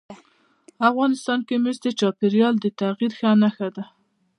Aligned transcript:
افغانستان 0.89 1.39
کې 1.47 1.55
مس 1.63 1.77
د 1.83 1.87
چاپېریال 1.99 2.55
د 2.59 2.65
تغیر 2.79 3.11
نښه 3.41 3.67
ده. 3.75 3.83